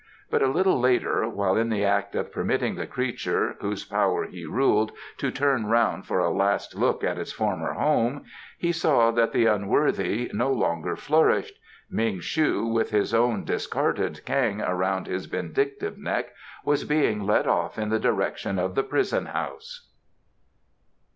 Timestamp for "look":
6.73-7.03